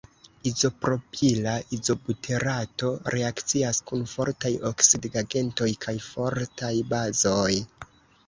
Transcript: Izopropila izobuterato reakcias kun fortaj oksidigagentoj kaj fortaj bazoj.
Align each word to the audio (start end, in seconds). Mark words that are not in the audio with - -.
Izopropila 0.51 1.51
izobuterato 1.75 2.87
reakcias 3.15 3.81
kun 3.91 4.01
fortaj 4.13 4.51
oksidigagentoj 4.71 5.69
kaj 5.85 5.95
fortaj 6.07 6.73
bazoj. 6.95 7.55